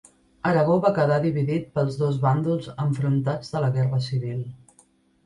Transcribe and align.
Aragó 0.51 0.77
va 0.85 0.91
quedar 0.93 1.19
dividit 1.25 1.67
pels 1.75 1.97
dos 1.99 2.17
bàndols 2.23 2.71
enfrontats 2.87 3.53
de 3.57 3.63
la 3.67 3.71
Guerra 3.77 4.01
Civil. 4.07 4.41